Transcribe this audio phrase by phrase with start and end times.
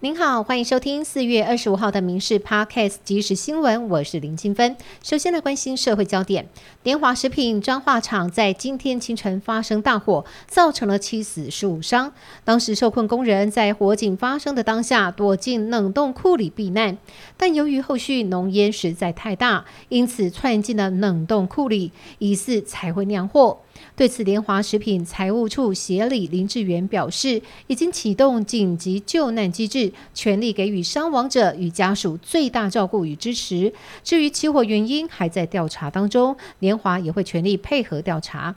[0.00, 4.76] 您好，欢迎收听四月二十五号的《民事 Podcast》即时新闻，我是林清芬。
[5.02, 6.46] 首先来关心社会焦点：
[6.82, 12.12] 联华食品彰化厂在今天清晨发生大火，造成了七死十五伤。
[12.44, 16.98] 当时受困工人在火警发生的当下躲进冷冻库里避难，
[17.38, 23.60] 但由于后续浓烟实在太大，因此窜进了冷冻库里，疑似才会酿祸。
[23.96, 33.72] 对此，联华食品财务处协理林志源表示，已经启动紧急救难机制，全力给予伤亡者与家属最大照顾与支持。
[34.02, 38.54] 至于起火原因，还在调查当中，联华也会全力配合调查。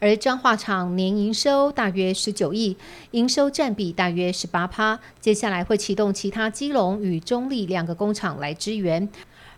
[0.00, 2.76] 而彰化厂年营收大约十九亿，
[3.10, 9.08] 营收占比大约十八趴，接下来会启动其他基隆与中立两个工厂来支援。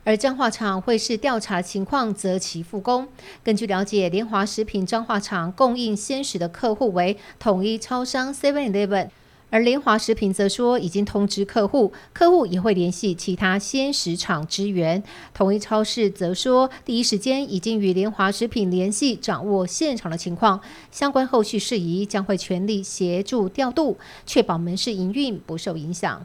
[0.02, 3.06] 而彰化厂会视调查情况择期复工。
[3.44, 9.10] 根据了解，联华食品彰化厂供应鲜食的客户为统一超商 Seven Eleven，
[9.50, 15.02] 而联华食品则说已经通知客户，客户也会联系其他鲜食厂支援。
[15.34, 20.60] 统一超市则说，第一时间已经与联华食品联系，掌握现场的情况，
[20.92, 26.24] 相关后续事宜将会全力协助调度，确保门市营运不受影响。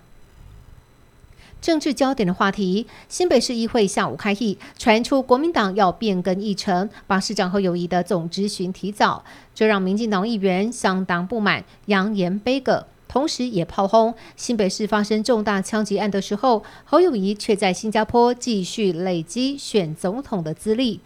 [1.61, 9.23] 政治焦点的话题，新北市议会下午开议，传出国民党要变更议程，把市长和友谊的总质询提早，
[9.55, 12.85] 这让民进党议员相当不满，扬言悲歌，
[13.16, 20.99] 同时也炮轰新北市发生重大枪击案的时候，侯友谊却在新加坡继续累积选总统的资历。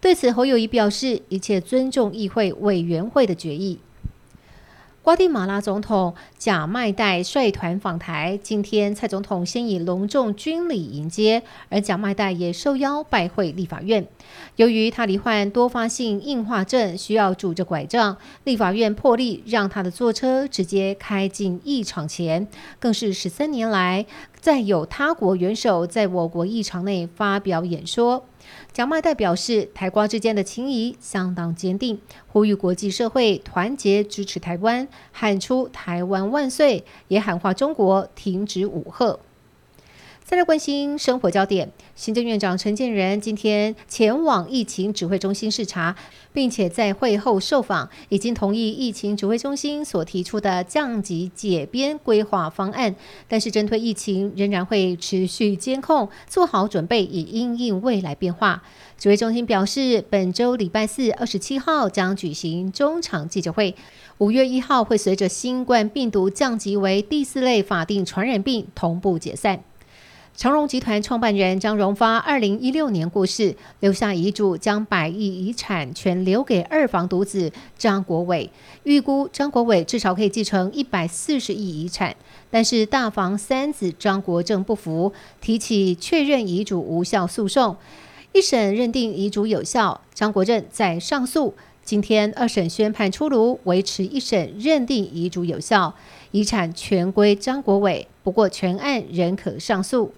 [0.00, 3.80] 对此，侯友谊表示一切尊重议会委员会的决议。
[5.06, 14.04] 瓜地马拉总统贾迈代率团访台，今天蔡总统先以隆重军礼迎接，而贾迈代也受邀拜会立法院。
[14.56, 22.48] 由于他罹患多发性硬化症，需要拄着拐杖，立法院破例让他的坐车直接开进议场前，
[22.80, 24.04] 更是十三年来
[24.40, 28.24] 再有他国元首在我国议场内发表演说。
[28.72, 39.18] 蒋迈代表示，台瓜之间的情谊相当坚定，呼吁国际社会团结支持台湾，喊出“台湾万岁”，也喊话中国停止武吓。
[40.28, 45.94] 再来关心生活焦点，行政院长陈建仁今天前往疫情指挥中心视察，
[46.32, 52.96] 并且在会后受访，已经同意疫情指挥中心所提出的降级解编规划方案，
[53.28, 58.64] 但是针对疫情仍然会持续监控，做好准备以应应未来变化。
[58.98, 63.76] 指挥中心表示，本周礼拜四二十七号将举行中场记者会，
[64.18, 69.62] 五月一号会随着新冠病毒降级为第四类法定传染病同步解散。
[70.36, 78.50] 长荣集团创办人张荣发，二零一六年过世，留下遗嘱，将百亿遗产全留给二房独子张国伟。
[78.82, 82.14] 预估张国伟至少可以继承一百四十亿遗产，
[82.50, 85.10] 但是大房三子张国正不服，
[85.40, 87.74] 提起确认遗嘱无效诉讼。
[88.32, 91.54] 一审认定遗嘱有效，张国正在上诉。
[91.82, 95.94] 今天二审宣判出炉，维持一审认定遗嘱有效，
[96.32, 98.06] 遗产全归张国伟。
[98.22, 100.12] 不过全案仍可上诉。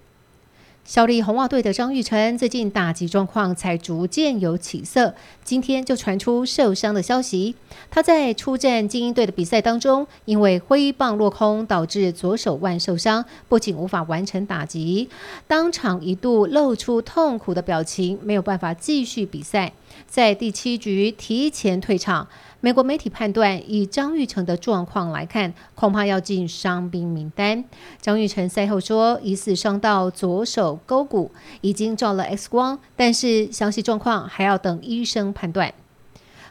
[0.89, 5.13] 效力红袜队的张玉成最近打击状况才逐渐有起色，
[5.43, 7.53] 今天就传出受伤的消息。
[7.91, 15.07] 他在出战精英队的比赛当中，因为挥棒落空，导致左手腕受伤，不仅无法完成打击，
[15.45, 19.71] 当场一度露出痛苦的表情，没有办法继续比赛，
[20.07, 22.27] 在第七局提前退场。
[22.61, 27.63] 美国媒体判断，以张玉成的状况来看，恐怕要进伤兵名单。
[28.01, 31.31] 张玉成赛后说，疑似伤到左手勾骨，
[31.61, 35.73] 已经照了 X 光，但是详细状况还要等医生判断。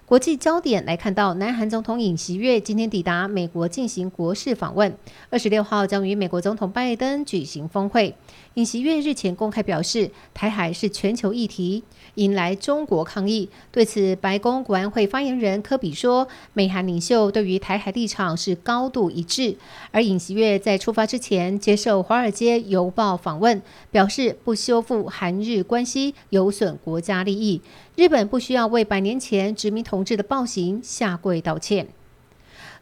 [0.08, 4.96] 国际焦点来看到，南韩总统尹锡悦今天抵达美国进行国事访问，
[5.28, 8.14] 二十六号将与美国总统拜登举行峰会。
[8.54, 13.50] 尹锡悦日前公开表示，台海是全球议题，引来中国抗议。
[13.70, 19.56] 对此，白宫国安会发言人科比说，美韩领袖对于台海立场是高度一致。
[19.90, 27.60] 而尹锡悦在出发之前接受《华尔街邮报》访问，表示不修复韩日关系有损国家利益。
[27.94, 31.88] 日本不需要为百年前殖民统同志的暴行下跪道歉。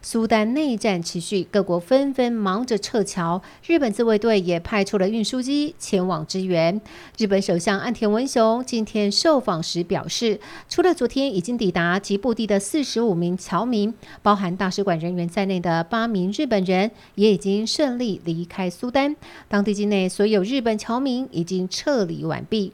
[0.03, 6.79] 苏丹内战持续，各国纷纷忙着撤侨，日本自卫队也派出了运输机前往支援。
[7.17, 13.91] 日本首相岸田文雄今天受访时表示，除了昨天已经抵达吉布地的四十五名侨民，
[14.21, 19.15] 包含大使馆人员在内的八名日本人也已经顺利离开苏丹，
[19.47, 22.73] 当地境内所有日本侨民已经撤离完毕。